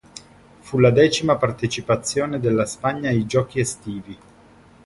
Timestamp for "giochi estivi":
3.27-4.17